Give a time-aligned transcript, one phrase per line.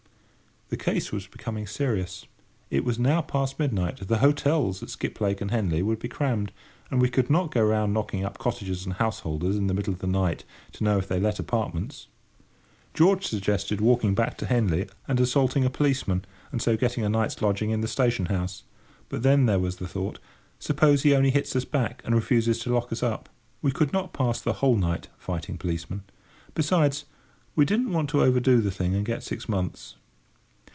[0.69, 2.25] The case was becoming serious.
[2.69, 4.07] it was now past midnight.
[4.07, 6.53] The hotels at Skiplake and Henley would be crammed;
[6.89, 9.99] and we could not go round, knocking up cottagers and householders in the middle of
[9.99, 12.07] the night, to know if they let apartments!
[12.93, 16.23] George suggested walking back to Henley and assaulting a policeman,
[16.53, 18.63] and so getting a night's lodging in the station house.
[19.09, 20.19] But then there was the thought,
[20.57, 23.27] "Suppose he only hits us back and refuses to lock us up!"
[23.61, 26.03] We could not pass the whole night fighting policemen.
[26.55, 27.03] Besides,
[27.57, 29.97] we did not want to overdo the thing and get six months.